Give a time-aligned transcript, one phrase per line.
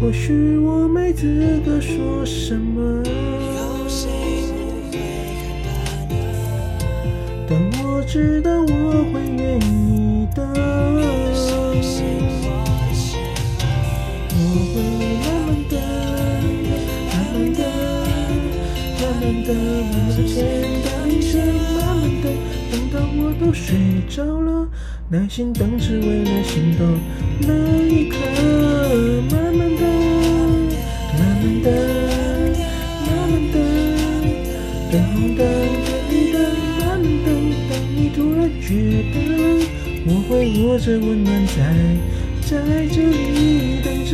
[0.00, 3.02] 或许我没资格说什么，
[7.48, 10.42] 但我知道我会愿意的。
[14.36, 14.40] 我
[14.74, 14.76] 会
[15.24, 15.72] 慢慢的、
[17.10, 17.60] 慢慢的、
[19.00, 20.36] 慢慢的、慢慢牵
[20.84, 22.24] 到你身，慢慢的
[22.70, 23.66] 等到我都睡
[24.08, 24.68] 着了，
[25.08, 26.98] 耐心等只为了心动
[27.40, 27.48] 那
[27.86, 28.16] 一刻，
[38.66, 38.74] 觉
[39.12, 39.16] 得
[40.06, 41.54] 我会握着温暖在。
[42.46, 42.56] 在
[42.88, 44.12] 这里等着。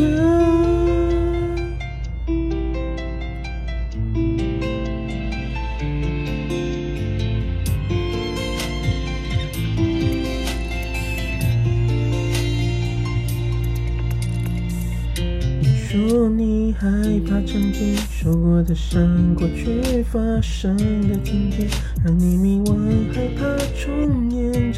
[15.60, 16.86] 你说你害
[17.28, 20.76] 怕曾经受过的伤，过去发生
[21.08, 21.66] 的情节
[22.04, 22.76] 让你迷惘，
[23.12, 23.42] 害怕
[23.74, 24.19] 重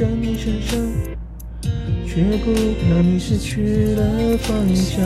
[0.03, 0.77] 在你身上。
[2.05, 2.51] 却不
[2.91, 5.01] 让你失去了方向。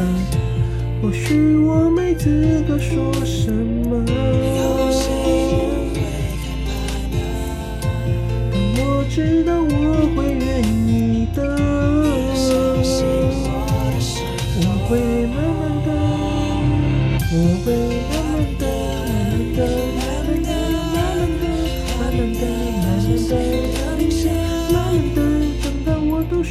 [1.03, 4.17] 或许我没资格说什么，但
[8.75, 9.69] 我知道我
[10.17, 11.39] 会愿意的。
[14.59, 15.89] 我会慢慢的，
[17.31, 17.67] 我会
[18.09, 18.65] 慢慢的，
[19.95, 20.49] 慢慢的，
[20.95, 21.45] 慢慢的，
[22.01, 22.43] 慢慢的，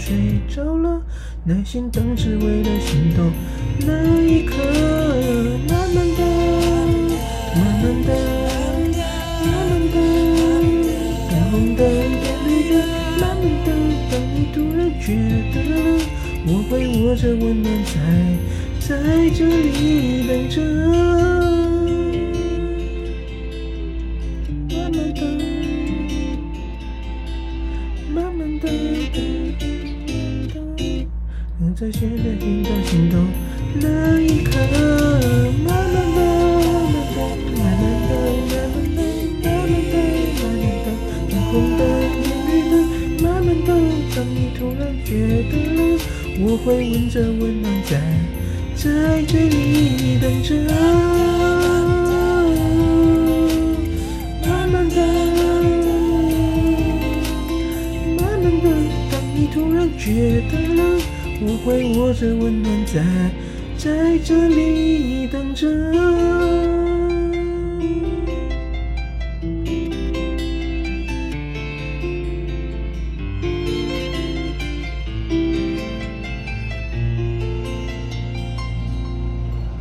[0.05, 1.01] 睡着了，
[1.45, 3.33] 耐心等只为了心动
[3.79, 4.53] 那一刻。
[5.67, 6.21] 慢慢的，
[7.55, 8.09] 慢慢的，
[9.41, 9.97] 慢慢的，
[11.27, 11.79] 等红灯
[12.21, 12.71] 变绿灯，
[13.19, 13.67] 慢慢的，
[14.11, 15.07] 当你突然觉
[15.55, 15.57] 得
[16.45, 17.91] 我会握着温暖在
[18.87, 18.93] 在
[19.31, 20.61] 这里等着。
[31.57, 33.25] 等在现在听到心动
[33.75, 34.51] 那一刻，
[35.63, 36.19] 慢慢的，
[37.55, 38.11] 慢慢的，
[38.51, 38.99] 慢慢的，
[39.41, 39.95] 慢慢的，
[40.35, 40.87] 慢慢的，
[41.29, 42.73] 等红灯变绿灯，
[43.23, 43.69] 慢慢的，
[44.13, 45.09] 当你突然觉
[45.49, 45.53] 得
[46.41, 47.91] 我会闻着温暖在
[48.75, 50.49] 在这里等着，
[54.45, 54.97] 慢慢的，
[58.17, 58.65] 慢慢的，
[59.09, 60.53] 当你突然觉得。
[61.41, 63.03] 我会握着温暖在
[63.77, 66.44] 在这里等着。